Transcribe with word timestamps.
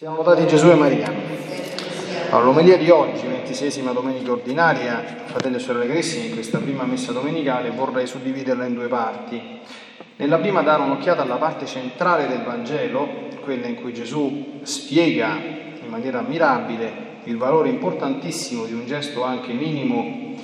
Siamo 0.00 0.16
lodati 0.16 0.46
Gesù 0.46 0.70
e 0.70 0.76
Maria. 0.76 1.12
Allora, 2.30 2.44
l'omelia 2.46 2.78
di 2.78 2.88
oggi, 2.88 3.26
ventisesima 3.26 3.92
domenica 3.92 4.32
ordinaria, 4.32 5.04
fratelli 5.26 5.56
e 5.56 5.58
sorelle 5.58 5.86
carissimi, 5.88 6.28
in 6.28 6.32
questa 6.32 6.56
prima 6.56 6.84
messa 6.84 7.12
domenicale 7.12 7.68
vorrei 7.68 8.06
suddividerla 8.06 8.64
in 8.64 8.72
due 8.72 8.88
parti. 8.88 9.60
Nella 10.16 10.38
prima 10.38 10.62
dare 10.62 10.84
un'occhiata 10.84 11.20
alla 11.20 11.36
parte 11.36 11.66
centrale 11.66 12.28
del 12.28 12.42
Vangelo, 12.44 13.08
quella 13.42 13.66
in 13.66 13.74
cui 13.74 13.92
Gesù 13.92 14.60
spiega 14.62 15.36
in 15.82 15.90
maniera 15.90 16.20
ammirabile 16.20 17.18
il 17.24 17.36
valore 17.36 17.68
importantissimo 17.68 18.64
di 18.64 18.72
un 18.72 18.86
gesto 18.86 19.22
anche 19.22 19.52
minimo 19.52 20.34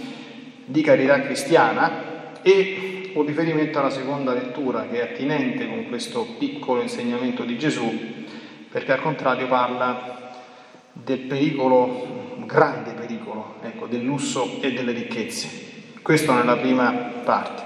di 0.66 0.82
carità 0.82 1.22
cristiana 1.22 2.42
e 2.42 3.12
un 3.14 3.24
riferimento 3.24 3.78
alla 3.78 3.88
seconda 3.88 4.34
lettura 4.34 4.86
che 4.86 5.00
è 5.00 5.12
attinente 5.14 5.66
con 5.66 5.86
questo 5.88 6.26
piccolo 6.38 6.82
insegnamento 6.82 7.42
di 7.44 7.56
Gesù 7.56 8.24
perché 8.76 8.92
al 8.92 9.00
contrario 9.00 9.46
parla 9.46 10.32
del 10.92 11.20
pericolo, 11.20 12.34
un 12.36 12.44
grande 12.44 12.90
pericolo, 12.90 13.54
ecco, 13.62 13.86
del 13.86 14.02
lusso 14.02 14.58
e 14.60 14.74
delle 14.74 14.92
ricchezze. 14.92 15.48
Questo 16.02 16.34
nella 16.34 16.58
prima 16.58 16.92
parte. 17.24 17.62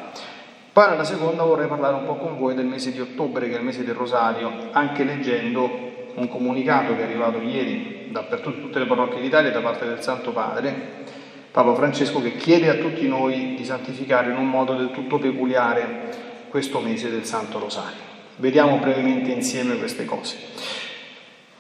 Poi 0.71 0.89
nella 0.89 1.03
seconda 1.03 1.43
vorrei 1.43 1.67
parlare 1.67 1.97
un 1.97 2.07
po' 2.07 2.15
con 2.15 2.39
voi 2.39 2.55
del 2.55 2.67
mese 2.67 2.93
di 2.93 3.01
ottobre, 3.01 3.49
che 3.49 3.57
è 3.57 3.59
il 3.59 3.65
mese 3.65 3.83
del 3.83 3.97
Rosario, 3.97 4.69
anche 4.71 5.03
leggendo 5.03 5.69
un 6.15 6.29
comunicato 6.29 6.95
che 6.95 7.01
è 7.01 7.05
arrivato 7.07 7.41
ieri 7.41 8.11
dappertutto, 8.13 8.59
in 8.59 8.63
tutte 8.63 8.79
le 8.79 8.87
parrocchie 8.87 9.21
d'Italia 9.21 9.51
da 9.51 9.63
parte 9.63 9.87
del 9.87 10.03
Santo 10.03 10.31
Padre, 10.31 11.07
Papa 11.51 11.75
Francesco, 11.75 12.23
che 12.23 12.37
chiede 12.37 12.69
a 12.69 12.75
tutti 12.75 13.09
noi 13.09 13.57
di 13.57 13.65
santificare 13.65 14.31
in 14.31 14.37
un 14.37 14.49
modo 14.49 14.75
del 14.75 14.93
tutto 14.93 15.19
peculiare 15.19 16.47
questo 16.51 16.79
mese 16.79 17.11
del 17.11 17.25
Santo 17.25 17.59
Rosario. 17.59 17.99
Vediamo 18.37 18.77
brevemente 18.77 19.33
insieme 19.33 19.77
queste 19.77 20.05
cose. 20.05 20.90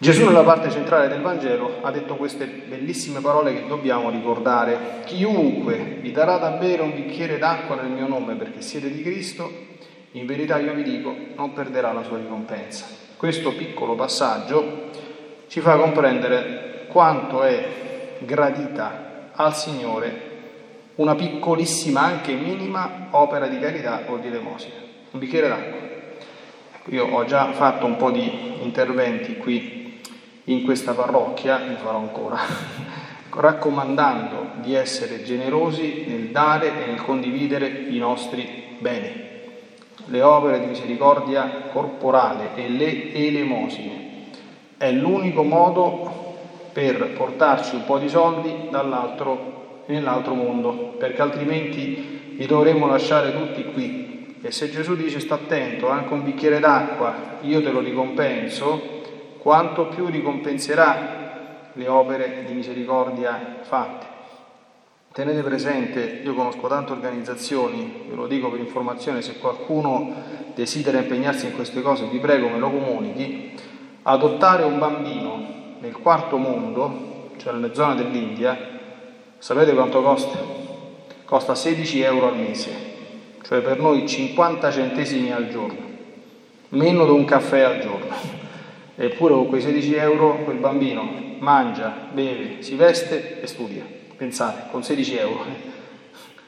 Gesù 0.03 0.25
nella 0.25 0.45
parte 0.45 0.71
centrale 0.71 1.09
del 1.09 1.21
Vangelo 1.21 1.81
ha 1.83 1.91
detto 1.91 2.17
queste 2.17 2.47
bellissime 2.47 3.21
parole 3.21 3.53
che 3.53 3.67
dobbiamo 3.67 4.09
ricordare. 4.09 5.03
Chiunque 5.05 5.99
vi 6.01 6.11
darà 6.11 6.39
da 6.39 6.53
bere 6.53 6.81
un 6.81 6.95
bicchiere 6.95 7.37
d'acqua 7.37 7.77
nel 7.77 7.91
mio 7.91 8.09
nome 8.09 8.35
perché 8.35 8.63
siete 8.63 8.91
di 8.91 9.03
Cristo, 9.03 9.53
in 10.13 10.25
verità 10.25 10.59
io 10.59 10.73
vi 10.73 10.85
dico, 10.85 11.15
non 11.37 11.53
perderà 11.53 11.93
la 11.93 12.03
sua 12.03 12.17
ricompensa. 12.17 12.87
Questo 13.19 13.53
piccolo 13.53 13.95
passaggio 13.95 14.89
ci 15.49 15.61
fa 15.61 15.77
comprendere 15.77 16.87
quanto 16.89 17.43
è 17.43 17.69
gradita 18.21 19.33
al 19.35 19.55
Signore 19.55 20.29
una 20.95 21.15
piccolissima, 21.15 22.01
anche 22.01 22.33
minima 22.33 23.09
opera 23.11 23.49
di 23.49 23.59
carità 23.59 24.05
o 24.07 24.17
di 24.17 24.29
elemosina. 24.29 24.77
Un 25.11 25.19
bicchiere 25.21 25.49
d'acqua. 25.49 25.79
Io 26.87 27.05
ho 27.05 27.23
già 27.27 27.53
fatto 27.53 27.85
un 27.85 27.97
po' 27.97 28.11
di 28.11 28.63
interventi 28.63 29.37
qui 29.37 29.80
in 30.53 30.65
questa 30.65 30.93
parrocchia, 30.93 31.59
ne 31.59 31.77
farò 31.77 31.99
ancora, 31.99 32.39
raccomandando 33.31 34.61
di 34.61 34.75
essere 34.75 35.23
generosi 35.23 36.05
nel 36.07 36.29
dare 36.31 36.69
e 36.69 36.87
nel 36.87 37.03
condividere 37.03 37.67
i 37.69 37.99
nostri 37.99 38.77
beni. 38.79 39.29
Le 40.07 40.23
opere 40.23 40.59
di 40.59 40.67
misericordia 40.67 41.69
corporale 41.73 42.51
e 42.57 42.69
le 42.69 43.13
elemosine 43.15 44.09
è 44.77 44.91
l'unico 44.91 45.45
modo 45.45 46.35
per 46.73 47.13
portarci 47.17 47.77
un 47.77 47.85
po' 47.85 47.99
di 47.99 48.09
soldi 48.09 48.69
dall'altro 48.71 49.59
nell'altro 49.87 50.35
mondo, 50.35 50.95
perché 50.99 51.21
altrimenti 51.21 52.35
li 52.37 52.47
dovremmo 52.47 52.87
lasciare 52.87 53.33
tutti 53.33 53.65
qui. 53.73 54.39
E 54.41 54.51
se 54.51 54.71
Gesù 54.71 54.95
dice 54.95 55.21
sta 55.21 55.35
attento, 55.35 55.89
anche 55.89 56.13
un 56.13 56.25
bicchiere 56.25 56.61
d'acqua, 56.61 57.39
io 57.43 57.63
te 57.63 57.71
lo 57.71 57.81
ricompenso, 57.81 59.00
quanto 59.41 59.87
più 59.87 60.07
ricompenserà 60.07 61.71
le 61.73 61.89
opere 61.89 62.45
di 62.47 62.53
misericordia 62.53 63.59
fatte. 63.63 64.07
Tenete 65.13 65.43
presente, 65.43 66.21
io 66.23 66.35
conosco 66.35 66.69
tante 66.69 66.93
organizzazioni, 66.93 68.05
ve 68.09 68.15
lo 68.15 68.27
dico 68.27 68.49
per 68.49 68.61
informazione, 68.61 69.23
se 69.23 69.39
qualcuno 69.39 70.13
desidera 70.55 70.99
impegnarsi 70.99 71.47
in 71.47 71.55
queste 71.55 71.83
cose, 71.83 72.07
vi 72.07 72.19
prego 72.19 72.49
me 72.49 72.59
lo 72.59 72.71
comunichi, 72.71 73.59
adottare 74.03 74.63
un 74.63 74.79
bambino 74.79 75.43
nel 75.81 75.97
quarto 75.97 76.37
mondo, 76.37 77.31
cioè 77.39 77.55
nelle 77.55 77.75
zone 77.75 77.97
dell'India, 77.97 78.57
sapete 79.39 79.75
quanto 79.75 80.03
costa? 80.03 80.39
Costa 81.25 81.55
16 81.55 82.03
euro 82.03 82.29
al 82.29 82.37
mese, 82.37 82.71
cioè 83.43 83.61
per 83.63 83.81
noi 83.81 84.07
50 84.07 84.71
centesimi 84.71 85.33
al 85.33 85.49
giorno, 85.49 85.89
meno 86.69 87.05
di 87.05 87.11
un 87.11 87.25
caffè 87.25 87.63
al 87.63 87.81
giorno. 87.81 88.40
Eppure 89.03 89.33
con 89.33 89.47
quei 89.47 89.63
16 89.63 89.95
euro 89.95 90.45
quel 90.45 90.59
bambino 90.59 91.11
mangia, 91.39 92.09
beve, 92.13 92.61
si 92.61 92.75
veste 92.75 93.41
e 93.41 93.47
studia. 93.47 93.83
Pensate, 94.15 94.65
con 94.71 94.83
16 94.83 95.17
euro 95.17 95.45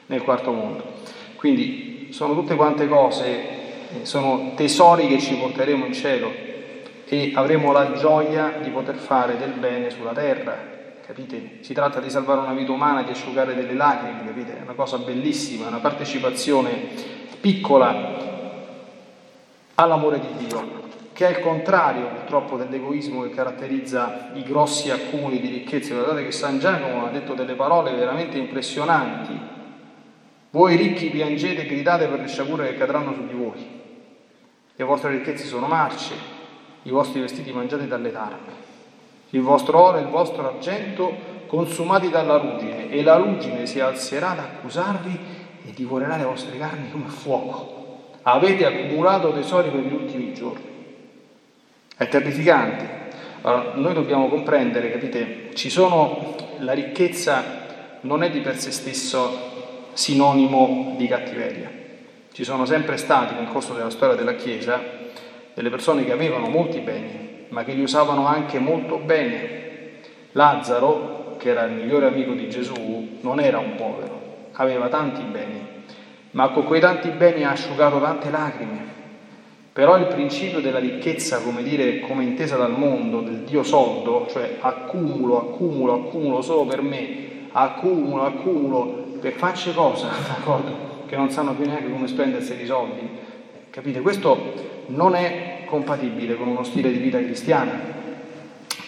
nel 0.05 0.21
quarto 0.21 0.51
mondo. 0.51 0.83
Quindi 1.35 2.09
sono 2.11 2.35
tutte 2.35 2.53
quante 2.53 2.87
cose, 2.87 3.25
eh, 3.25 4.05
sono 4.05 4.51
tesori 4.55 5.07
che 5.07 5.19
ci 5.19 5.33
porteremo 5.33 5.83
in 5.83 5.93
cielo 5.93 6.31
e 7.07 7.31
avremo 7.33 7.71
la 7.71 7.93
gioia 7.93 8.59
di 8.61 8.69
poter 8.69 8.97
fare 8.97 9.35
del 9.39 9.53
bene 9.53 9.89
sulla 9.89 10.11
terra. 10.11 10.55
Capite? 11.03 11.57
Si 11.61 11.73
tratta 11.73 11.99
di 11.99 12.11
salvare 12.11 12.41
una 12.41 12.53
vita 12.53 12.71
umana, 12.71 13.01
di 13.01 13.09
asciugare 13.09 13.55
delle 13.55 13.73
lacrime, 13.73 14.27
capite? 14.27 14.59
È 14.59 14.61
una 14.61 14.73
cosa 14.73 14.99
bellissima, 14.99 15.69
una 15.69 15.79
partecipazione 15.79 16.69
piccola 17.41 18.51
all'amore 19.73 20.19
di 20.19 20.45
Dio 20.45 20.82
che 21.13 21.27
è 21.27 21.29
il 21.37 21.39
contrario 21.39 22.07
purtroppo 22.07 22.57
dell'egoismo 22.57 23.21
che 23.21 23.29
caratterizza 23.29 24.31
i 24.33 24.43
grossi 24.43 24.89
accumuli 24.89 25.39
di 25.39 25.47
ricchezze. 25.47 25.93
Guardate 25.93 26.25
che 26.25 26.31
San 26.31 26.59
Giacomo 26.59 27.05
ha 27.05 27.09
detto 27.09 27.35
delle 27.35 27.53
parole 27.53 27.93
veramente 27.93 28.37
impressionanti. 28.37 29.39
Voi 30.49 30.75
ricchi 30.75 31.09
piangete 31.09 31.61
e 31.61 31.65
gridate 31.65 32.07
per 32.07 32.19
le 32.19 32.27
sciagure 32.27 32.67
che 32.67 32.77
cadranno 32.77 33.13
su 33.13 33.25
di 33.25 33.33
voi. 33.33 33.81
Le 34.75 34.83
vostre 34.83 35.11
ricchezze 35.11 35.45
sono 35.45 35.67
marce, 35.67 36.15
i 36.83 36.89
vostri 36.89 37.21
vestiti 37.21 37.51
mangiati 37.51 37.87
dalle 37.87 38.11
tarme, 38.11 38.51
il 39.29 39.41
vostro 39.41 39.79
oro 39.79 39.97
e 39.97 40.01
il 40.01 40.07
vostro 40.07 40.47
argento 40.47 41.31
consumati 41.45 42.09
dalla 42.09 42.37
ruggine, 42.37 42.89
e 42.89 43.03
la 43.03 43.17
ruggine 43.17 43.67
si 43.67 43.79
alzerà 43.79 44.31
ad 44.31 44.39
accusarvi 44.39 45.19
e 45.65 45.71
divorerà 45.73 46.17
le 46.17 46.23
vostre 46.23 46.57
carni 46.57 46.91
come 46.91 47.07
fuoco. 47.07 48.09
Avete 48.23 48.65
accumulato 48.65 49.31
tesori 49.31 49.69
per 49.69 49.81
gli 49.81 49.93
ultimi 49.93 50.33
giorni. 50.33 50.72
È 51.95 52.07
terrificante. 52.07 53.01
Allora, 53.41 53.73
noi 53.75 53.93
dobbiamo 53.93 54.29
comprendere, 54.29 54.91
capite, 54.91 55.49
ci 55.53 55.69
sono, 55.69 56.35
la 56.59 56.73
ricchezza 56.73 57.61
non 58.01 58.23
è 58.23 58.29
di 58.29 58.39
per 58.39 58.57
sé 58.57 58.71
stesso 58.71 59.89
sinonimo 59.93 60.95
di 60.97 61.07
cattiveria. 61.07 61.69
Ci 62.31 62.43
sono 62.43 62.65
sempre 62.65 62.97
stati 62.97 63.35
nel 63.35 63.47
corso 63.47 63.73
della 63.73 63.91
storia 63.91 64.15
della 64.15 64.35
Chiesa 64.35 64.81
delle 65.53 65.69
persone 65.69 66.03
che 66.03 66.11
avevano 66.11 66.47
molti 66.47 66.79
beni, 66.79 67.45
ma 67.49 67.63
che 67.63 67.73
li 67.73 67.81
usavano 67.81 68.25
anche 68.25 68.57
molto 68.59 68.97
bene. 68.97 69.61
Lazzaro, 70.31 71.35
che 71.37 71.49
era 71.49 71.63
il 71.63 71.73
migliore 71.73 72.07
amico 72.07 72.33
di 72.33 72.49
Gesù, 72.49 73.19
non 73.21 73.39
era 73.39 73.59
un 73.59 73.75
povero, 73.75 74.47
aveva 74.53 74.87
tanti 74.87 75.21
beni, 75.21 75.61
ma 76.31 76.49
con 76.49 76.63
quei 76.65 76.81
tanti 76.81 77.09
beni 77.09 77.43
ha 77.43 77.51
asciugato 77.51 77.99
tante 78.01 78.31
lacrime, 78.31 78.81
però 79.73 79.97
il 79.97 80.05
principio 80.05 80.61
della 80.61 80.77
ricchezza, 80.77 81.41
come 81.41 81.63
dire, 81.63 82.01
come 82.01 82.23
intesa 82.23 82.57
dal 82.57 82.77
mondo, 82.77 83.21
del 83.21 83.39
Dio 83.39 83.63
soldo, 83.63 84.27
cioè 84.29 84.57
accumulo, 84.59 85.39
accumulo, 85.39 85.93
accumulo 85.93 86.41
solo 86.43 86.65
per 86.65 86.83
me, 86.83 87.47
accumulo, 87.51 88.23
accumulo, 88.23 89.17
per 89.19 89.33
farci 89.33 89.73
cosa, 89.73 90.09
d'accordo? 90.27 90.91
Che 91.07 91.15
non 91.15 91.31
sanno 91.31 91.55
più 91.55 91.65
neanche 91.65 91.89
come 91.89 92.07
spendersi 92.07 92.53
i 92.61 92.67
soldi. 92.67 93.09
Capite? 93.71 94.01
Questo 94.01 94.53
non 94.87 95.15
è 95.15 95.63
compatibile 95.65 96.35
con 96.35 96.49
uno 96.49 96.63
stile 96.63 96.91
di 96.91 96.99
vita 96.99 97.17
cristiana, 97.17 97.71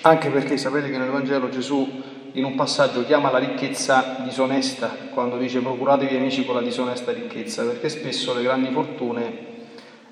anche 0.02 0.30
perché 0.30 0.56
sapete 0.58 0.92
che 0.92 1.00
nel 1.00 1.10
Vangelo 1.10 1.50
Gesù 1.50 2.04
in 2.34 2.44
un 2.44 2.54
passaggio 2.54 3.04
chiama 3.04 3.32
la 3.32 3.40
ricchezza 3.40 4.18
disonesta, 4.24 4.96
quando 5.12 5.38
dice 5.38 5.62
procuratevi 5.62 6.16
amici 6.16 6.46
con 6.46 6.54
la 6.54 6.62
disonesta 6.62 7.12
ricchezza, 7.12 7.64
perché 7.64 7.90
spesso 7.90 8.36
le 8.36 8.44
grandi 8.44 8.70
fortune 8.72 9.54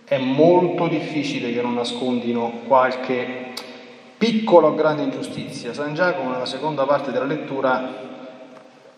è 0.05 0.17
molto 0.17 0.88
difficile 0.88 1.53
che 1.53 1.61
non 1.61 1.75
nascondino 1.75 2.61
qualche 2.67 3.51
piccola 4.17 4.67
o 4.67 4.75
grande 4.75 5.03
ingiustizia. 5.03 5.73
San 5.73 5.94
Giacomo 5.94 6.31
nella 6.31 6.45
seconda 6.45 6.85
parte 6.85 7.11
della 7.11 7.25
lettura 7.25 8.11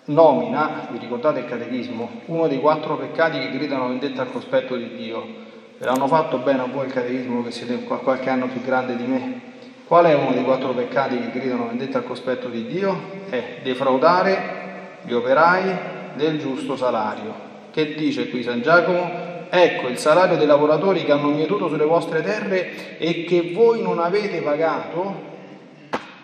nomina, 0.06 0.88
vi 0.92 1.00
ricordate 1.00 1.40
il 1.40 1.46
catechismo, 1.46 2.10
uno 2.26 2.48
dei 2.48 2.60
quattro 2.60 2.96
peccati 2.98 3.40
che 3.40 3.52
gridano 3.52 3.88
vendetta 3.88 4.22
al 4.22 4.32
cospetto 4.32 4.76
di 4.76 4.96
Dio. 4.96 5.44
Ve 5.78 5.86
l'hanno 5.86 6.08
fatto 6.08 6.38
bene 6.38 6.62
a 6.62 6.68
voi 6.72 6.86
il 6.86 6.94
catechismo 6.94 7.44
che 7.44 7.52
siete 7.52 7.84
qualche 7.84 8.30
anno 8.30 8.48
più 8.48 8.62
grande 8.62 8.96
di 8.96 9.06
me. 9.06 9.42
Qual 9.86 10.06
è 10.06 10.16
uno 10.16 10.32
dei 10.32 10.44
quattro 10.44 10.74
peccati 10.74 11.20
che 11.20 11.32
gridano 11.32 11.68
vendetta 11.68 12.00
al 12.00 12.06
cospetto 12.06 12.48
di 12.48 12.66
Dio? 12.66 13.24
È 13.30 13.60
defraudare 13.62 15.00
gli 15.04 15.14
operai 15.14 15.76
del 16.16 16.40
giusto 16.40 16.76
salario. 16.76 17.34
Che 17.72 17.94
dice 17.94 18.30
qui 18.30 18.42
San 18.42 18.62
Giacomo? 18.62 19.35
Ecco 19.58 19.88
il 19.88 19.98
salario 19.98 20.36
dei 20.36 20.46
lavoratori 20.46 21.06
che 21.06 21.14
hanno 21.14 21.30
mietuto 21.30 21.70
sulle 21.70 21.86
vostre 21.86 22.22
terre 22.22 22.98
e 22.98 23.24
che 23.24 23.54
voi 23.54 23.82
non 23.82 24.00
avete 24.00 24.42
pagato, 24.42 25.34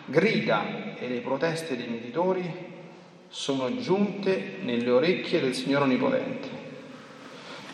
grida 0.04 0.96
e 1.00 1.08
le 1.08 1.20
proteste 1.20 1.78
dei 1.78 1.88
meditori 1.88 2.44
sono 3.30 3.74
giunte 3.78 4.58
nelle 4.64 4.90
orecchie 4.90 5.40
del 5.40 5.56
Signore 5.56 5.86
Onnipotente. 5.86 6.50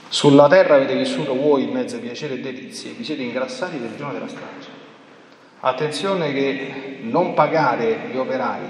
Sulla 0.10 0.48
terra 0.48 0.76
avete 0.76 0.96
vissuto 0.96 1.36
voi 1.36 1.64
in 1.64 1.72
mezzo 1.72 1.96
a 1.96 2.00
piacere 2.00 2.36
e 2.36 2.40
delizie, 2.40 2.92
vi 2.92 3.04
siete 3.04 3.24
ingrassati 3.24 3.80
del 3.80 3.96
giorno 3.98 4.14
della 4.14 4.28
strage. 4.28 4.70
Attenzione 5.62 6.34
che 6.34 7.00
non 7.02 7.34
pagare 7.34 8.10
gli 8.12 8.18
operai 8.18 8.62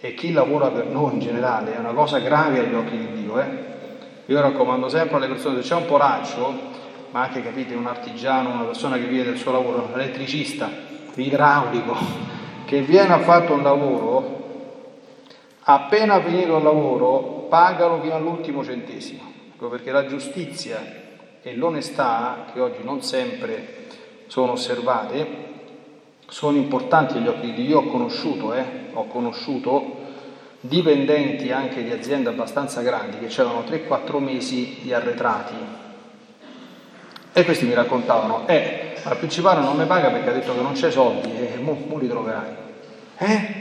e 0.00 0.14
chi 0.14 0.32
lavora 0.32 0.68
per 0.70 0.86
noi 0.86 1.12
in 1.12 1.18
generale 1.20 1.76
è 1.76 1.78
una 1.78 1.92
cosa 1.92 2.18
grave 2.18 2.60
agli 2.60 2.74
occhi 2.74 2.96
di 2.96 3.12
Dio. 3.12 3.38
Eh? 3.38 3.72
Io 4.26 4.40
raccomando 4.40 4.88
sempre 4.88 5.16
alle 5.16 5.26
persone, 5.26 5.62
se 5.62 5.68
c'è 5.68 5.74
un 5.74 5.86
poraccio, 5.86 6.54
ma 7.10 7.22
anche 7.22 7.42
capite 7.42 7.74
un 7.74 7.86
artigiano, 7.86 8.50
una 8.50 8.64
persona 8.64 8.96
che 8.96 9.06
vive 9.06 9.24
del 9.24 9.36
suo 9.36 9.52
lavoro, 9.52 9.88
un 9.92 10.00
elettricista, 10.00 10.70
l'idraulico, 11.14 11.96
che 12.64 12.82
viene 12.82 13.12
a 13.12 13.18
fare 13.18 13.52
un 13.52 13.62
lavoro, 13.62 14.40
appena 15.62 16.20
finito 16.22 16.56
il 16.56 16.62
lavoro 16.62 17.46
pagalo 17.48 18.00
fino 18.00 18.14
all'ultimo 18.14 18.64
centesimo, 18.64 19.20
ecco 19.54 19.68
perché 19.68 19.90
la 19.90 20.06
giustizia 20.06 20.78
e 21.42 21.56
l'onestà, 21.56 22.46
che 22.52 22.60
oggi 22.60 22.82
non 22.84 23.02
sempre 23.02 23.86
sono 24.28 24.52
osservate, 24.52 25.50
sono 26.28 26.56
importanti 26.56 27.18
agli 27.18 27.26
occhi 27.26 27.52
di 27.52 27.66
Dio. 27.66 27.68
Io 27.68 27.78
ho 27.80 27.90
conosciuto, 27.90 28.54
eh, 28.54 28.64
ho 28.92 29.06
conosciuto 29.06 30.00
dipendenti 30.62 31.52
anche 31.52 31.82
di 31.82 31.90
aziende 31.90 32.30
abbastanza 32.30 32.80
grandi 32.82 33.18
che 33.18 33.40
avevano 33.40 33.64
3-4 33.68 34.18
mesi 34.18 34.78
di 34.80 34.92
arretrati. 34.92 35.54
E 37.32 37.44
questi 37.44 37.64
mi 37.64 37.74
raccontavano, 37.74 38.46
eh, 38.46 38.94
ma 39.04 39.12
il 39.12 39.18
principale 39.18 39.60
non 39.60 39.76
mi 39.76 39.86
paga 39.86 40.10
perché 40.10 40.30
ha 40.30 40.32
detto 40.32 40.54
che 40.54 40.60
non 40.60 40.72
c'è 40.72 40.90
soldi, 40.90 41.30
e 41.36 41.52
eh, 41.54 41.58
mo, 41.58 41.78
mo 41.86 41.98
li 41.98 42.08
troverai. 42.08 42.50
Eh? 43.18 43.60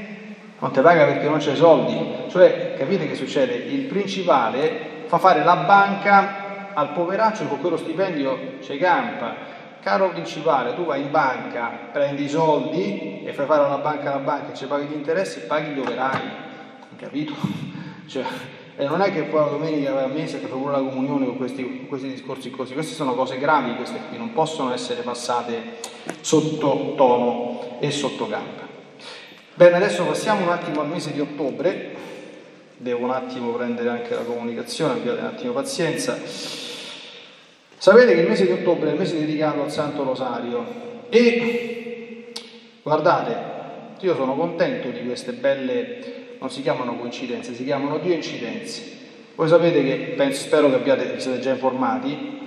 Non 0.59 0.71
ti 0.71 0.81
paga 0.81 1.06
perché 1.06 1.27
non 1.27 1.39
c'è 1.39 1.56
soldi. 1.56 2.30
Cioè, 2.30 2.75
capite 2.77 3.07
che 3.07 3.15
succede? 3.15 3.54
Il 3.54 3.86
principale 3.86 5.04
fa 5.07 5.18
fare 5.18 5.44
la 5.44 5.56
banca 5.56 6.71
al 6.74 6.92
poveraccio 6.92 7.45
con 7.45 7.59
quello 7.59 7.77
stipendio 7.77 8.59
ci 8.62 8.77
campa 8.77 9.59
Caro 9.81 10.09
principale, 10.09 10.75
tu 10.75 10.86
vai 10.86 11.01
in 11.01 11.09
banca, 11.09 11.71
prendi 11.92 12.25
i 12.25 12.30
soldi 12.30 13.24
e 13.25 13.33
fai 13.33 13.47
fare 13.47 13.63
una 13.63 13.80
banca 13.80 14.13
alla 14.13 14.21
banca 14.21 14.51
e 14.51 14.56
ci 14.56 14.68
paghi 14.68 14.86
gli 14.86 14.94
interessi 14.94 15.39
paghi 15.47 15.71
gli 15.71 15.80
operai, 15.80 16.19
capito? 17.01 17.33
Cioè, 18.12 18.25
e 18.75 18.86
non 18.88 19.00
è 19.00 19.13
che 19.13 19.21
poi 19.24 19.39
la 19.39 19.51
domenica 19.51 20.03
a 20.03 20.07
mese 20.07 20.42
che 20.42 20.48
pure 20.48 20.74
la 20.74 20.80
comunione 20.80 21.25
con 21.25 21.38
questi, 21.38 21.63
con 21.63 21.88
questi 21.88 22.09
discorsi 22.09 22.50
così, 22.50 22.74
queste 22.74 22.94
sono 22.94 23.13
cose 23.13 23.38
gravi, 23.38 23.75
queste 23.75 24.00
qui 24.09 24.18
non 24.18 24.33
possono 24.33 24.74
essere 24.74 25.01
passate 25.01 25.77
sotto 26.19 26.94
tono 26.98 27.77
e 27.80 27.89
sotto 27.89 28.27
gamba. 28.27 28.68
Bene, 29.53 29.75
adesso 29.77 30.03
passiamo 30.03 30.42
un 30.42 30.50
attimo 30.50 30.81
al 30.81 30.89
mese 30.89 31.13
di 31.13 31.21
ottobre, 31.21 31.95
devo 32.75 33.06
un 33.06 33.12
attimo 33.12 33.51
prendere 33.51 33.88
anche 33.88 34.13
la 34.13 34.24
comunicazione, 34.24 34.94
abbiate 34.94 35.19
un 35.19 35.25
attimo 35.25 35.54
pazienza. 35.54 36.18
Sapete 37.77 38.13
che 38.13 38.21
il 38.21 38.27
mese 38.27 38.45
di 38.45 38.51
ottobre 38.51 38.89
è 38.89 38.92
il 38.94 39.00
mese 39.00 39.18
dedicato 39.18 39.62
al 39.62 39.71
Santo 39.71 40.04
Rosario 40.04 40.65
e 41.07 42.33
guardate, 42.81 43.36
io 44.00 44.15
sono 44.15 44.36
contento 44.36 44.89
di 44.89 45.06
queste 45.06 45.31
belle, 45.31 46.20
non 46.42 46.50
si 46.50 46.64
chiamano 46.64 46.96
coincidenze, 46.96 47.54
si 47.54 47.64
chiamano 47.64 48.00
Dio 48.00 48.16
incidenze. 48.16 48.98
Voi 49.36 49.48
sapete 49.48 49.84
che, 49.84 50.14
penso, 50.18 50.42
spero 50.42 50.70
che 50.70 50.76
abbiate, 50.76 51.20
siete 51.20 51.40
già 51.40 51.52
informati, 51.52 52.40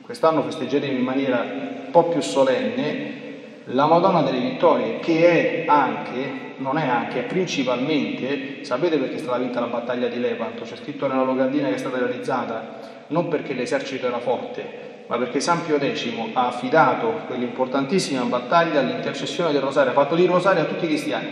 quest'anno 0.00 0.42
festeggeremo 0.42 0.96
in 0.98 1.04
maniera 1.04 1.40
un 1.40 1.90
po' 1.90 2.04
più 2.04 2.22
solenne 2.22 3.20
la 3.66 3.84
Madonna 3.84 4.22
delle 4.22 4.40
Vittorie, 4.40 5.00
che 5.00 5.64
è 5.64 5.64
anche, 5.68 6.54
non 6.56 6.78
è 6.78 6.88
anche, 6.88 7.20
è 7.20 7.22
principalmente, 7.24 8.64
sapete 8.64 8.96
perché 8.96 9.16
è 9.16 9.18
stata 9.18 9.36
vinta 9.36 9.60
la 9.60 9.66
battaglia 9.66 10.08
di 10.08 10.18
Lepanto? 10.18 10.64
C'è 10.64 10.76
scritto 10.76 11.06
nella 11.06 11.22
locandina 11.22 11.68
che 11.68 11.74
è 11.74 11.78
stata 11.78 11.98
realizzata 11.98 13.04
non 13.08 13.28
perché 13.28 13.52
l'esercito 13.52 14.06
era 14.06 14.18
forte, 14.18 15.04
ma 15.08 15.18
perché 15.18 15.40
San 15.40 15.62
Pio 15.66 15.78
X 15.78 16.08
ha 16.32 16.46
affidato 16.46 17.20
quell'importantissima 17.26 18.22
battaglia 18.22 18.80
all'intercessione 18.80 19.52
del 19.52 19.60
rosario, 19.60 19.90
ha 19.90 19.94
fatto 19.94 20.14
di 20.14 20.24
rosario 20.24 20.62
a 20.62 20.64
tutti 20.64 20.86
i 20.86 20.88
cristiani 20.88 21.28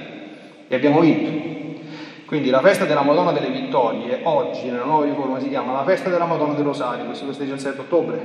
e 0.68 0.74
abbiamo 0.74 1.00
vinto. 1.00 1.59
Quindi 2.30 2.50
la 2.50 2.60
festa 2.60 2.84
della 2.84 3.02
Madonna 3.02 3.32
delle 3.32 3.50
Vittorie 3.50 4.20
oggi 4.22 4.70
nella 4.70 4.84
nuova 4.84 5.04
riforma 5.04 5.40
si 5.40 5.48
chiama 5.48 5.72
la 5.72 5.82
festa 5.82 6.10
della 6.10 6.26
Madonna 6.26 6.54
del 6.54 6.64
Rosario, 6.64 7.06
questo 7.06 7.26
festeggia 7.26 7.54
il 7.54 7.58
7 7.58 7.80
ottobre. 7.80 8.18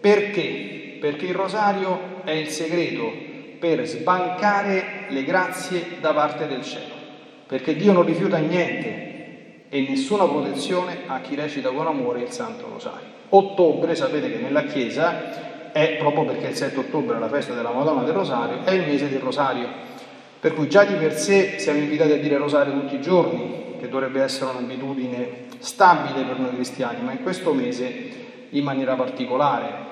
Perché? 0.00 0.96
Perché 0.98 1.26
il 1.26 1.34
rosario 1.34 2.22
è 2.24 2.30
il 2.30 2.48
segreto 2.48 3.12
per 3.58 3.84
sbancare 3.84 5.04
le 5.08 5.22
grazie 5.22 5.98
da 6.00 6.14
parte 6.14 6.46
del 6.46 6.62
cielo, 6.62 6.94
perché 7.46 7.76
Dio 7.76 7.92
non 7.92 8.06
rifiuta 8.06 8.38
niente, 8.38 9.64
e 9.68 9.86
nessuna 9.86 10.24
protezione 10.24 11.00
a 11.06 11.20
chi 11.20 11.34
recita 11.34 11.68
con 11.68 11.86
amore 11.86 12.22
il 12.22 12.30
Santo 12.30 12.70
Rosario. 12.72 13.08
Ottobre, 13.28 13.94
sapete 13.94 14.32
che 14.32 14.38
nella 14.38 14.62
Chiesa 14.62 15.72
è 15.72 15.96
proprio 15.98 16.24
perché 16.24 16.46
il 16.46 16.56
7 16.56 16.78
ottobre 16.78 17.16
è 17.16 17.18
la 17.18 17.28
festa 17.28 17.52
della 17.52 17.70
Madonna 17.70 18.00
del 18.00 18.14
Rosario, 18.14 18.64
è 18.64 18.70
il 18.70 18.86
mese 18.86 19.10
del 19.10 19.20
Rosario. 19.20 19.68
Per 20.38 20.54
cui 20.54 20.68
già 20.68 20.84
di 20.84 20.94
per 20.94 21.14
sé 21.14 21.58
siamo 21.58 21.78
invitati 21.78 22.12
a 22.12 22.18
dire 22.18 22.36
Rosario 22.36 22.72
tutti 22.72 22.94
i 22.94 23.00
giorni, 23.00 23.76
che 23.78 23.88
dovrebbe 23.88 24.22
essere 24.22 24.50
un'abitudine 24.50 25.44
stabile 25.58 26.24
per 26.24 26.38
noi 26.38 26.54
cristiani, 26.54 27.02
ma 27.02 27.12
in 27.12 27.22
questo 27.22 27.52
mese 27.52 28.10
in 28.50 28.64
maniera 28.64 28.94
particolare. 28.94 29.84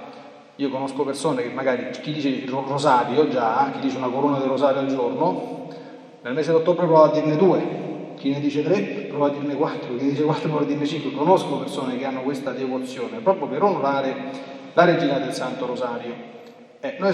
Io 0.57 0.71
conosco 0.71 1.03
persone 1.03 1.43
che 1.43 1.49
magari 1.49 1.91
chi 1.91 2.13
dice 2.13 2.29
il 2.29 2.49
rosario 2.49 3.29
già, 3.29 3.71
chi 3.73 3.81
dice 3.81 3.97
una 3.97 4.09
corona 4.09 4.39
del 4.39 4.49
rosario 4.49 4.81
al 4.81 4.87
giorno, 4.87 5.69
nel 6.23 6.33
mese 6.33 6.51
di 6.51 6.57
ottobre 6.57 6.87
prova 6.87 7.07
a 7.07 7.13
dirne 7.13 7.37
due, 7.37 8.13
chi 8.17 8.31
ne 8.31 8.41
dice 8.41 8.63
tre 8.63 8.81
prova 9.09 9.27
a 9.27 9.31
dirne 9.31 9.55
quattro, 9.57 9.97
chi 9.97 10.05
ne 10.05 10.11
dice 10.11 10.23
quattro 10.23 10.49
prova 10.49 10.63
a 10.63 10.67
dirne 10.67 10.87
cinque. 10.87 11.11
Conosco 11.13 11.59
persone 11.59 11.99
che 11.99 12.05
hanno 12.05 12.23
questa 12.23 12.53
devozione 12.53 13.19
proprio 13.19 13.49
per 13.49 13.63
onorare 13.63 14.15
la 14.73 14.85
regina 14.85 15.19
del 15.19 15.33
Santo 15.33 15.67
Rosario. 15.67 16.15
Eh, 16.81 16.97
noi 17.01 17.13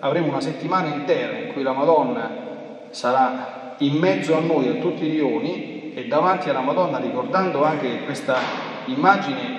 avremo 0.00 0.28
una 0.28 0.40
settimana 0.40 0.94
intera 0.94 1.38
in 1.38 1.52
cui 1.52 1.62
la 1.62 1.72
Madonna 1.72 2.47
sarà 2.90 3.76
in 3.78 3.96
mezzo 3.96 4.36
a 4.36 4.40
noi, 4.40 4.68
a 4.68 4.74
tutti 4.74 5.04
i 5.04 5.10
rioni, 5.10 5.92
e 5.94 6.06
davanti 6.06 6.48
alla 6.48 6.60
Madonna, 6.60 6.98
ricordando 6.98 7.64
anche 7.64 7.88
che 7.88 8.04
questa 8.04 8.36
immagine 8.84 9.56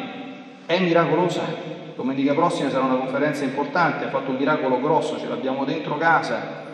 è 0.65 0.79
miracolosa. 0.79 1.41
Domenica 1.95 2.33
prossima 2.33 2.69
sarà 2.69 2.85
una 2.85 2.95
conferenza 2.95 3.43
importante, 3.43 4.05
ha 4.05 4.09
fatto 4.09 4.31
un 4.31 4.37
miracolo 4.37 4.79
grosso, 4.79 5.19
ce 5.19 5.27
l'abbiamo 5.27 5.65
dentro 5.65 5.97
casa 5.97 6.67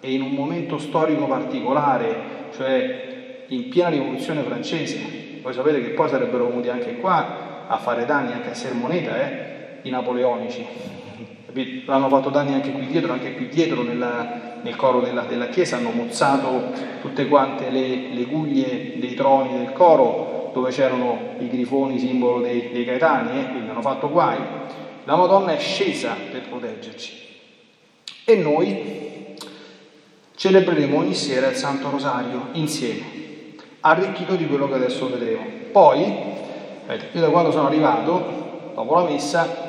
e 0.00 0.12
in 0.12 0.22
un 0.22 0.32
momento 0.32 0.78
storico 0.78 1.26
particolare, 1.26 2.48
cioè 2.52 3.44
in 3.48 3.68
piena 3.68 3.90
rivoluzione 3.90 4.42
francese. 4.42 5.40
Voi 5.40 5.52
sapete 5.52 5.80
che 5.80 5.90
poi 5.90 6.08
sarebbero 6.08 6.48
venuti 6.48 6.68
anche 6.68 6.96
qua 6.96 7.66
a 7.68 7.78
fare 7.78 8.04
danni 8.06 8.32
anche 8.32 8.50
a 8.50 8.54
Sermoneta, 8.54 9.20
eh, 9.20 9.78
i 9.82 9.90
napoleonici. 9.90 10.66
L'hanno 11.86 12.08
fatto 12.08 12.30
danni 12.30 12.54
anche 12.54 12.72
qui 12.72 12.86
dietro, 12.86 13.12
anche 13.12 13.34
qui 13.34 13.48
dietro 13.48 13.82
nella, 13.82 14.55
nel 14.66 14.76
coro 14.76 15.00
della, 15.00 15.22
della, 15.22 15.48
chiesa, 15.48 15.76
hanno 15.76 15.90
mozzato 15.90 16.72
tutte 17.00 17.28
quante 17.28 17.70
le, 17.70 18.12
le, 18.12 18.24
guglie 18.24 18.98
dei 18.98 19.14
troni 19.14 19.56
del 19.56 19.72
coro 19.72 20.50
dove 20.52 20.70
c'erano 20.70 21.34
i 21.38 21.48
grifoni, 21.48 21.98
simbolo 21.98 22.40
dei, 22.40 22.70
dei 22.72 22.84
gaetani, 22.84 23.40
eh, 23.40 23.50
quindi 23.50 23.70
hanno 23.70 23.80
fatto 23.80 24.10
guai. 24.10 24.38
La 25.04 25.14
Madonna 25.14 25.54
è 25.54 25.58
scesa 25.58 26.16
per 26.30 26.48
proteggerci. 26.48 27.24
E 28.24 28.34
noi 28.34 29.34
celebreremo 30.34 30.98
ogni 30.98 31.14
sera 31.14 31.48
il 31.48 31.56
Santo 31.56 31.90
Rosario 31.90 32.48
insieme 32.52 33.24
arricchito 33.80 34.34
di 34.34 34.46
quello 34.46 34.68
che 34.68 34.74
adesso 34.74 35.08
vedremo. 35.08 35.44
Poi, 35.70 36.02
io 37.12 37.20
da 37.20 37.28
quando 37.28 37.52
sono 37.52 37.68
arrivato, 37.68 38.72
dopo 38.74 38.94
la 38.96 39.04
messa, 39.04 39.65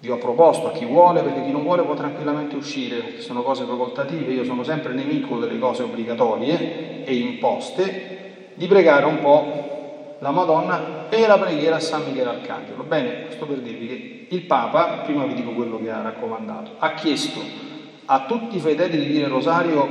vi 0.00 0.10
ho 0.10 0.16
proposto 0.16 0.68
a 0.68 0.72
chi 0.72 0.86
vuole, 0.86 1.22
perché 1.22 1.44
chi 1.44 1.50
non 1.50 1.62
vuole 1.62 1.82
può 1.82 1.94
tranquillamente 1.94 2.56
uscire, 2.56 3.20
sono 3.20 3.42
cose 3.42 3.64
facoltative, 3.64 4.32
io 4.32 4.44
sono 4.44 4.64
sempre 4.64 4.94
nemico 4.94 5.38
delle 5.38 5.58
cose 5.58 5.82
obbligatorie 5.82 7.04
e 7.04 7.14
imposte, 7.14 8.52
di 8.54 8.66
pregare 8.66 9.04
un 9.04 9.20
po' 9.20 10.16
la 10.20 10.30
Madonna 10.30 11.08
e 11.10 11.26
la 11.26 11.38
preghiera 11.38 11.76
a 11.76 11.80
San 11.80 12.04
Michele 12.04 12.30
Arcangelo. 12.30 12.82
Bene, 12.82 13.24
questo 13.26 13.46
per 13.46 13.58
dirvi 13.58 13.86
che 13.86 14.26
il 14.30 14.42
Papa, 14.42 15.02
prima 15.04 15.24
vi 15.24 15.34
dico 15.34 15.52
quello 15.52 15.78
che 15.78 15.90
ha 15.90 16.02
raccomandato, 16.02 16.72
ha 16.78 16.94
chiesto 16.94 17.40
a 18.06 18.24
tutti 18.26 18.56
i 18.56 18.60
fedeli 18.60 18.98
di 18.98 19.06
dire 19.06 19.28
rosario 19.28 19.88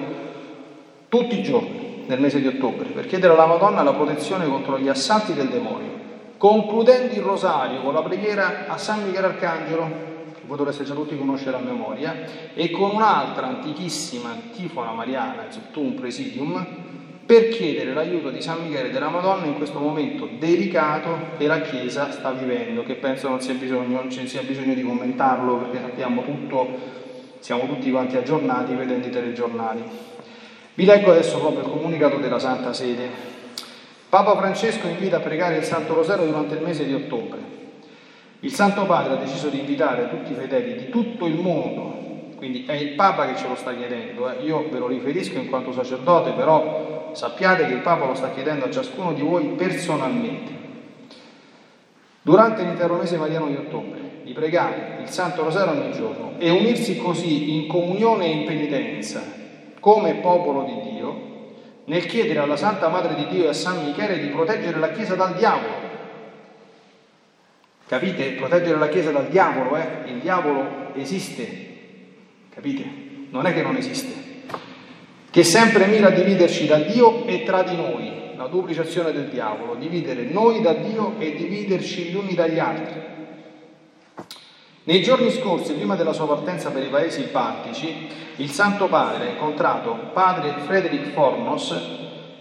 tutti 1.07 1.39
i 1.39 1.43
giorni, 1.43 2.03
nel 2.07 2.19
mese 2.19 2.41
di 2.41 2.47
ottobre 2.47 2.89
per 2.89 3.05
chiedere 3.05 3.33
alla 3.33 3.45
Madonna 3.45 3.83
la 3.83 3.93
protezione 3.93 4.47
contro 4.47 4.79
gli 4.79 4.87
assalti 4.87 5.33
del 5.33 5.49
demonio, 5.49 5.98
concludendo 6.39 7.13
il 7.13 7.22
rosario 7.22 7.81
con 7.81 7.93
la 7.93 8.01
preghiera 8.01 8.65
a 8.67 8.77
San 8.77 9.03
Michele 9.03 9.27
Arcangelo, 9.27 9.86
che 10.34 10.41
voi 10.46 10.55
dovreste 10.55 10.86
già 10.86 10.93
tutti 10.93 11.17
conoscere 11.17 11.58
a 11.58 11.60
memoria, 11.60 12.15
e 12.53 12.72
con 12.72 12.91
un'altra 12.91 13.48
antichissima 13.48 14.29
antifona 14.29 14.93
mariana, 14.93 15.48
Tum 15.72 15.91
Presidium, 15.96 16.65
per 17.25 17.50
chiedere 17.50 17.93
l'aiuto 17.93 18.29
di 18.29 18.41
San 18.41 18.63
Michele 18.63 18.89
della 18.89 19.10
Madonna 19.10 19.46
in 19.46 19.58
questo 19.58 19.79
momento 19.79 20.29
delicato 20.39 21.36
che 21.38 21.46
la 21.46 21.60
Chiesa 21.60 22.10
sta 22.10 22.31
vivendo, 22.31 22.84
che 22.84 22.96
penso 22.96 23.27
non, 23.27 23.41
sia 23.41 23.53
bisogno, 23.53 23.98
non 24.00 24.10
ci 24.10 24.25
sia 24.25 24.41
bisogno 24.41 24.74
di 24.74 24.81
commentarlo 24.81 25.58
perché 25.58 25.79
sappiamo 25.81 26.24
tutto, 26.24 26.67
siamo 27.39 27.67
tutti 27.67 27.91
quanti 27.91 28.15
aggiornati 28.15 28.74
vedendo 28.75 29.08
i 29.08 29.12
telegiornali. 29.12 29.84
Vi 30.74 30.86
leggo 30.86 31.12
adesso 31.12 31.38
proprio 31.38 31.65
il 31.65 31.69
comunicato 31.69 32.15
della 32.15 32.39
Santa 32.39 32.72
Sede. 32.72 33.28
Papa 34.09 34.35
Francesco 34.35 34.87
invita 34.87 35.17
a 35.17 35.19
pregare 35.19 35.57
il 35.57 35.63
Santo 35.63 35.93
Rosario 35.93 36.25
durante 36.25 36.55
il 36.55 36.63
mese 36.63 36.83
di 36.83 36.95
ottobre. 36.95 37.37
Il 38.39 38.51
Santo 38.51 38.87
Padre 38.87 39.13
ha 39.13 39.17
deciso 39.17 39.49
di 39.49 39.59
invitare 39.59 40.09
tutti 40.09 40.31
i 40.31 40.35
fedeli 40.35 40.75
di 40.75 40.89
tutto 40.89 41.27
il 41.27 41.35
mondo, 41.35 42.33
quindi 42.35 42.65
è 42.65 42.73
il 42.73 42.95
Papa 42.95 43.27
che 43.27 43.35
ce 43.35 43.47
lo 43.47 43.53
sta 43.53 43.71
chiedendo, 43.75 44.27
eh. 44.31 44.43
io 44.43 44.67
ve 44.71 44.79
lo 44.79 44.87
riferisco 44.87 45.37
in 45.37 45.47
quanto 45.47 45.71
sacerdote, 45.71 46.31
però 46.31 47.11
sappiate 47.13 47.67
che 47.67 47.73
il 47.73 47.81
Papa 47.81 48.07
lo 48.07 48.15
sta 48.15 48.31
chiedendo 48.31 48.65
a 48.65 48.71
ciascuno 48.71 49.13
di 49.13 49.21
voi 49.21 49.45
personalmente. 49.49 50.57
Durante 52.23 52.63
l'intero 52.63 52.95
mese 52.95 53.15
mariano 53.17 53.45
di 53.45 53.57
ottobre, 53.57 54.21
di 54.23 54.33
pregare 54.33 54.97
il 55.03 55.09
Santo 55.09 55.43
Rosario 55.43 55.79
ogni 55.79 55.91
giorno 55.91 56.33
e 56.39 56.49
unirsi 56.49 56.97
così 56.97 57.53
in 57.53 57.67
comunione 57.67 58.25
e 58.25 58.29
in 58.29 58.45
penitenza 58.45 59.21
come 59.79 60.15
popolo 60.15 60.63
di 60.63 60.91
Dio 60.93 61.29
nel 61.89 62.05
chiedere 62.05 62.38
alla 62.38 62.55
Santa 62.55 62.88
Madre 62.88 63.15
di 63.15 63.27
Dio 63.27 63.46
e 63.46 63.48
a 63.48 63.53
San 63.53 63.84
Michele 63.84 64.19
di 64.19 64.27
proteggere 64.27 64.77
la 64.77 64.91
Chiesa 64.91 65.15
dal 65.15 65.36
diavolo. 65.36 65.88
Capite? 67.88 68.34
Proteggere 68.34 68.77
la 68.77 68.89
Chiesa 68.89 69.10
dal 69.10 69.27
diavolo, 69.27 69.75
eh? 69.75 69.88
Il 70.05 70.19
diavolo 70.19 70.91
esiste, 70.93 71.48
capite? 72.53 72.86
Non 73.31 73.48
è 73.48 73.53
che 73.55 73.63
non 73.63 73.75
esiste. 73.75 74.27
Che 75.31 75.43
sempre 75.43 75.88
mira 75.88 76.08
a 76.08 76.12
dividerci 76.12 76.67
da 76.67 76.77
Dio 76.77 77.25
e 77.25 77.43
tra 77.43 77.63
di 77.63 77.75
noi, 77.75 78.36
la 78.36 78.46
duplice 78.46 78.81
azione 78.81 79.12
del 79.12 79.29
diavolo, 79.29 79.74
dividere 79.74 80.25
noi 80.25 80.62
da 80.62 80.74
Dio 80.74 81.15
e 81.17 81.34
dividerci 81.36 82.03
gli 82.03 82.15
uni 82.15 82.36
dagli 82.36 82.60
altri. 82.60 83.01
Nei 84.89 85.03
giorni 85.03 85.29
scorsi, 85.29 85.74
prima 85.74 85.96
della 85.96 86.13
sua 86.13 86.25
partenza 86.25 86.72
per 86.72 86.84
i 86.84 86.88
paesi 86.88 87.27
baltici, 87.31 88.08
il 88.38 88.50
Santo 88.50 88.88
Padre 88.88 89.27
ha 89.27 89.29
incontrato 89.29 90.10
padre 90.13 90.55
Frederick 90.65 91.12
Fornos, 91.12 91.79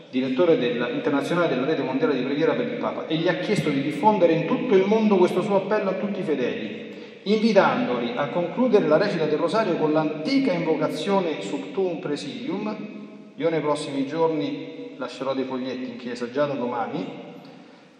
direttore 0.08 0.54
internazionale 0.94 1.48
della 1.48 1.66
rete 1.66 1.82
mondiale 1.82 2.14
di 2.14 2.22
preghiera 2.22 2.54
per 2.54 2.68
il 2.68 2.78
Papa, 2.78 3.06
e 3.06 3.16
gli 3.16 3.28
ha 3.28 3.34
chiesto 3.34 3.68
di 3.68 3.82
diffondere 3.82 4.32
in 4.32 4.46
tutto 4.46 4.74
il 4.74 4.86
mondo 4.86 5.18
questo 5.18 5.42
suo 5.42 5.56
appello 5.56 5.90
a 5.90 5.96
tutti 5.96 6.20
i 6.20 6.22
fedeli, 6.22 7.20
invitandoli 7.24 8.14
a 8.16 8.28
concludere 8.28 8.88
la 8.88 8.96
recita 8.96 9.26
del 9.26 9.36
rosario 9.36 9.74
con 9.74 9.92
l'antica 9.92 10.50
invocazione 10.50 11.42
Subtum 11.42 11.98
Presidium. 11.98 12.76
Io 13.34 13.50
nei 13.50 13.60
prossimi 13.60 14.06
giorni 14.06 14.94
lascerò 14.96 15.34
dei 15.34 15.44
foglietti 15.44 15.90
in 15.90 15.96
chiesa 15.98 16.30
già 16.30 16.46
da 16.46 16.54
domani 16.54 17.06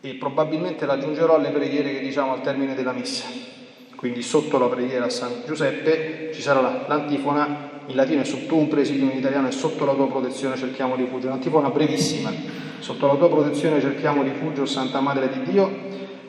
e 0.01 0.15
probabilmente 0.15 0.87
l'aggiungerò 0.87 1.35
alle 1.35 1.51
preghiere 1.51 1.93
che 1.93 2.01
diciamo 2.01 2.33
al 2.33 2.41
termine 2.41 2.75
della 2.75 2.93
messa. 2.93 3.57
Quindi 3.99 4.23
sotto 4.23 4.59
la 4.59 4.69
preghiera 4.69 5.07
a 5.07 5.11
San 5.11 5.43
Giuseppe 5.45 6.31
ci 6.33 6.41
sarà 6.41 6.85
l'antifona, 6.87 7.81
in 7.87 7.97
latino 7.97 8.23
è 8.23 8.29
un 8.51 8.69
presidio, 8.69 9.11
in 9.11 9.19
italiano 9.19 9.49
è 9.49 9.51
sotto 9.51 9.85
la 9.85 9.93
tua 9.93 10.07
protezione 10.07 10.57
cerchiamo 10.57 10.95
rifugio, 10.95 11.27
un'antifona 11.27 11.69
brevissima, 11.71 12.31
sotto 12.79 13.09
la 13.09 13.17
tua 13.17 13.29
protezione 13.29 13.81
cerchiamo 13.81 14.23
rifugio, 14.23 14.67
Santa 14.67 15.01
Madre 15.01 15.29
di 15.31 15.51
Dio, 15.51 15.69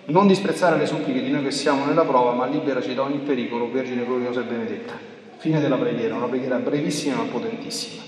non 0.05 0.25
disprezzare 0.25 0.79
le 0.79 0.87
suppliche 0.87 1.21
di 1.21 1.29
noi 1.29 1.43
che 1.43 1.51
siamo 1.51 1.85
nella 1.85 2.05
prova, 2.05 2.31
ma 2.31 2.47
liberaci 2.47 2.95
da 2.95 3.03
ogni 3.03 3.19
pericolo, 3.19 3.69
Vergine 3.69 4.03
gloriosa 4.03 4.39
e 4.39 4.45
benedetta. 4.45 4.93
Fine 5.37 5.61
della 5.61 5.77
preghiera, 5.77 6.15
una 6.15 6.25
preghiera 6.25 6.57
brevissima 6.57 7.17
ma 7.17 7.25
potentissima. 7.25 8.01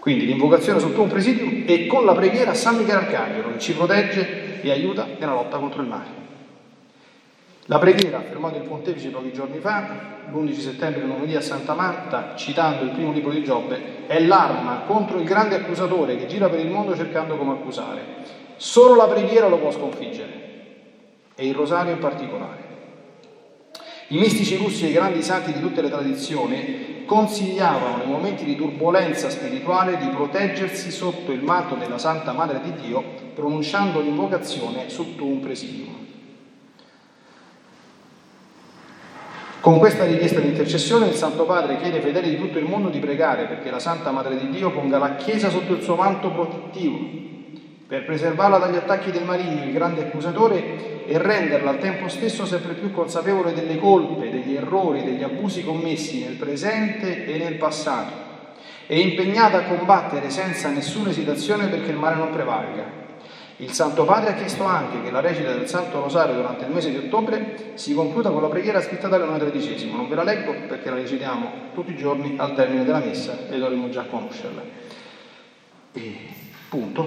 Quindi 0.00 0.26
l'invocazione 0.26 0.80
sotto 0.80 1.00
un 1.00 1.08
presidio 1.08 1.64
e 1.64 1.86
con 1.86 2.04
la 2.04 2.12
preghiera 2.12 2.50
a 2.50 2.54
San 2.54 2.76
Michele 2.76 2.98
Arcangelo 2.98 3.52
che 3.52 3.58
ci 3.58 3.72
protegge 3.72 4.60
e 4.60 4.70
aiuta 4.70 5.06
nella 5.18 5.32
lotta 5.32 5.56
contro 5.56 5.80
il 5.80 5.88
male. 5.88 6.19
La 7.70 7.78
preghiera, 7.78 8.18
affermato 8.18 8.56
il 8.56 8.64
pontefice 8.64 9.10
pochi 9.10 9.32
giorni 9.32 9.60
fa, 9.60 10.24
l'11 10.28 10.58
settembre 10.58 11.04
omelia 11.04 11.38
a 11.38 11.40
Santa 11.40 11.72
Marta, 11.74 12.34
citando 12.34 12.82
il 12.82 12.90
primo 12.90 13.12
libro 13.12 13.30
di 13.30 13.44
Giobbe, 13.44 14.08
è 14.08 14.18
l'arma 14.18 14.82
contro 14.88 15.20
il 15.20 15.24
grande 15.24 15.54
accusatore 15.54 16.16
che 16.16 16.26
gira 16.26 16.48
per 16.48 16.58
il 16.58 16.68
mondo 16.68 16.96
cercando 16.96 17.36
come 17.36 17.52
accusare. 17.52 18.02
Solo 18.56 18.96
la 18.96 19.06
preghiera 19.06 19.46
lo 19.46 19.58
può 19.58 19.70
sconfiggere, 19.70 20.32
e 21.36 21.46
il 21.46 21.54
rosario 21.54 21.92
in 21.92 22.00
particolare. 22.00 22.64
I 24.08 24.18
mistici 24.18 24.56
russi 24.56 24.86
e 24.86 24.88
i 24.88 24.92
grandi 24.92 25.22
santi 25.22 25.52
di 25.52 25.60
tutte 25.60 25.80
le 25.80 25.90
tradizioni 25.90 27.04
consigliavano 27.06 27.98
nei 27.98 28.08
momenti 28.08 28.44
di 28.44 28.56
turbolenza 28.56 29.30
spirituale 29.30 29.96
di 29.96 30.08
proteggersi 30.08 30.90
sotto 30.90 31.30
il 31.30 31.44
manto 31.44 31.76
della 31.76 31.98
Santa 31.98 32.32
Madre 32.32 32.60
di 32.62 32.72
Dio 32.80 33.04
pronunciando 33.32 34.00
l'invocazione 34.00 34.88
sotto 34.88 35.24
un 35.24 35.38
presidio. 35.38 36.09
Con 39.60 39.78
questa 39.78 40.06
richiesta 40.06 40.40
di 40.40 40.48
intercessione 40.48 41.08
il 41.08 41.14
Santo 41.14 41.44
Padre 41.44 41.76
chiede 41.76 41.98
ai 41.98 42.02
fedeli 42.02 42.30
di 42.30 42.38
tutto 42.38 42.56
il 42.56 42.64
mondo 42.64 42.88
di 42.88 42.98
pregare 42.98 43.44
perché 43.44 43.70
la 43.70 43.78
Santa 43.78 44.10
Madre 44.10 44.38
di 44.38 44.48
Dio 44.48 44.70
ponga 44.70 44.96
la 44.96 45.16
Chiesa 45.16 45.50
sotto 45.50 45.74
il 45.74 45.82
suo 45.82 45.96
manto 45.96 46.30
protettivo, 46.30 46.98
per 47.86 48.06
preservarla 48.06 48.56
dagli 48.56 48.76
attacchi 48.76 49.10
del 49.10 49.24
maligno, 49.24 49.62
il 49.62 49.72
grande 49.72 50.00
accusatore, 50.00 51.04
e 51.04 51.18
renderla 51.18 51.68
al 51.68 51.78
tempo 51.78 52.08
stesso 52.08 52.46
sempre 52.46 52.72
più 52.72 52.90
consapevole 52.90 53.52
delle 53.52 53.76
colpe, 53.76 54.30
degli 54.30 54.56
errori, 54.56 55.04
degli 55.04 55.22
abusi 55.22 55.62
commessi 55.62 56.24
nel 56.24 56.36
presente 56.36 57.26
e 57.26 57.36
nel 57.36 57.56
passato, 57.56 58.12
e 58.86 58.98
impegnata 58.98 59.58
a 59.58 59.64
combattere 59.64 60.30
senza 60.30 60.70
nessuna 60.70 61.10
esitazione 61.10 61.66
perché 61.66 61.90
il 61.90 61.98
male 61.98 62.16
non 62.16 62.30
prevalga 62.30 62.99
il 63.60 63.72
Santo 63.72 64.04
Padre 64.04 64.30
ha 64.30 64.34
chiesto 64.34 64.64
anche 64.64 65.02
che 65.02 65.10
la 65.10 65.20
recita 65.20 65.52
del 65.52 65.68
Santo 65.68 66.00
Rosario 66.00 66.34
durante 66.34 66.64
il 66.64 66.70
mese 66.70 66.90
di 66.90 66.96
ottobre 66.96 67.72
si 67.74 67.92
concluda 67.92 68.30
con 68.30 68.40
la 68.40 68.48
preghiera 68.48 68.80
scritta 68.80 69.06
da 69.06 69.18
Leone 69.18 69.50
XIII. 69.50 69.90
Non 69.92 70.08
ve 70.08 70.14
la 70.14 70.22
leggo 70.22 70.54
perché 70.66 70.88
la 70.88 70.96
recitiamo 70.96 71.50
tutti 71.74 71.92
i 71.92 71.96
giorni 71.96 72.36
al 72.38 72.54
termine 72.54 72.84
della 72.84 73.00
messa 73.00 73.48
e 73.50 73.58
dovremmo 73.58 73.90
già 73.90 74.04
conoscerla. 74.04 74.62
E 75.92 76.16
punto. 76.70 77.06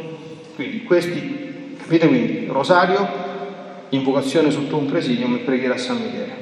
Quindi 0.54 0.84
questi, 0.84 1.76
capite 1.76 2.08
quindi, 2.08 2.46
Rosario, 2.46 3.08
invocazione 3.90 4.52
sotto 4.52 4.78
un 4.78 4.86
presidium 4.86 5.34
e 5.34 5.40
preghiera 5.40 5.74
a 5.74 5.78
San 5.80 5.98
Michele. 6.04 6.42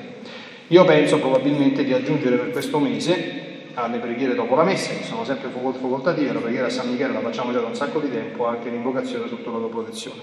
Io 0.67 0.83
penso 0.83 1.19
probabilmente 1.19 1.85
di 1.85 1.93
aggiungere 1.93 2.35
per 2.35 2.51
questo 2.51 2.79
mese 2.79 3.50
alle 3.73 3.97
preghiere 3.97 4.35
dopo 4.35 4.55
la 4.55 4.63
messa, 4.63 4.93
che 4.93 5.03
sono 5.03 5.23
sempre 5.23 5.49
facoltative, 5.49 6.33
la 6.33 6.39
preghiera 6.39 6.67
a 6.67 6.69
San 6.69 6.89
Michele 6.89 7.13
la 7.13 7.19
facciamo 7.19 7.51
già 7.51 7.59
da 7.59 7.67
un 7.67 7.75
sacco 7.75 7.99
di 7.99 8.11
tempo, 8.11 8.45
anche 8.45 8.69
l'invocazione 8.69 9.27
sotto 9.27 9.51
la 9.51 9.57
tua 9.57 9.69
protezione. 9.69 10.19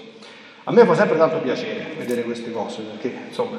A 0.65 0.71
me 0.71 0.85
fa 0.85 0.95
sempre 0.95 1.17
tanto 1.17 1.39
piacere 1.39 1.95
vedere 1.97 2.23
queste 2.23 2.51
cose, 2.51 2.81
perché 2.81 3.13
insomma 3.27 3.57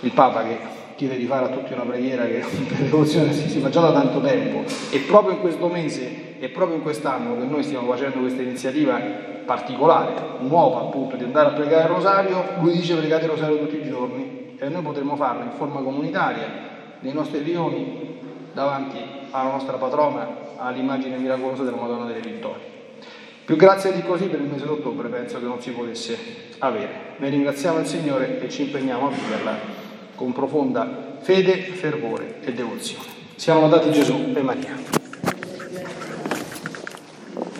il 0.00 0.12
Papa 0.12 0.42
che 0.42 0.58
chiede 0.96 1.16
di 1.16 1.26
fare 1.26 1.46
a 1.46 1.48
tutti 1.48 1.72
una 1.72 1.84
preghiera 1.84 2.24
che 2.24 2.44
per 2.68 2.76
devozione 2.78 3.32
si, 3.32 3.48
si 3.48 3.60
fa 3.60 3.68
già 3.68 3.80
da 3.80 3.92
tanto 3.92 4.20
tempo 4.20 4.64
e 4.90 4.98
proprio 5.00 5.34
in 5.34 5.40
questo 5.40 5.68
mese 5.68 6.38
e 6.38 6.48
proprio 6.48 6.76
in 6.76 6.82
quest'anno 6.82 7.36
che 7.36 7.44
noi 7.44 7.62
stiamo 7.62 7.90
facendo 7.90 8.18
questa 8.18 8.42
iniziativa 8.42 9.00
particolare, 9.44 10.14
nuova 10.40 10.80
appunto, 10.80 11.16
di 11.16 11.24
andare 11.24 11.48
a 11.48 11.52
pregare 11.52 11.84
il 11.84 11.94
rosario, 11.94 12.44
lui 12.60 12.72
dice 12.72 12.96
pregate 12.96 13.24
il 13.24 13.30
rosario 13.30 13.58
tutti 13.58 13.76
i 13.76 13.88
giorni 13.88 14.56
e 14.58 14.68
noi 14.68 14.82
potremmo 14.82 15.16
farlo 15.16 15.42
in 15.44 15.50
forma 15.50 15.80
comunitaria 15.80 16.70
nei 17.00 17.12
nostri 17.12 17.42
rioni 17.42 18.20
davanti 18.52 18.98
alla 19.30 19.50
nostra 19.50 19.76
patrona, 19.76 20.28
all'immagine 20.56 21.16
miracolosa 21.16 21.62
della 21.62 21.76
Madonna 21.76 22.04
delle 22.04 22.20
Vittorie. 22.20 22.70
Più 23.44 23.56
grazie 23.56 23.92
di 23.92 24.02
così 24.02 24.26
per 24.26 24.40
il 24.40 24.46
mese 24.46 24.66
d'ottobre 24.66 25.08
penso 25.08 25.38
che 25.38 25.46
non 25.46 25.60
si 25.60 25.70
potesse 25.72 26.16
avere. 26.58 27.14
Noi 27.16 27.30
ringraziamo 27.30 27.80
il 27.80 27.86
Signore 27.86 28.40
e 28.40 28.48
ci 28.48 28.62
impegniamo 28.62 29.08
a 29.08 29.10
viverla 29.10 29.58
con 30.14 30.32
profonda 30.32 31.16
fede, 31.20 31.56
fervore 31.56 32.36
e 32.42 32.52
devozione. 32.52 33.06
Siamo 33.34 33.60
lodati 33.60 33.90
Gesù 33.90 34.32
e 34.34 34.42
Maria. 34.42 35.01